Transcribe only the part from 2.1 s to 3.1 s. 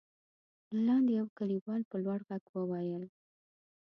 غږ وويل: